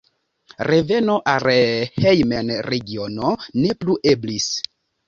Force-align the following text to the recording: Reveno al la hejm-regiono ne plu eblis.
Reveno 0.67 1.17
al 1.35 1.45
la 1.51 1.55
hejm-regiono 2.15 3.37
ne 3.61 3.79
plu 3.83 4.01
eblis. 4.17 4.53